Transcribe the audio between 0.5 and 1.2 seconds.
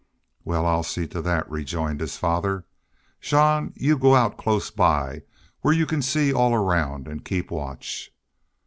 I'll see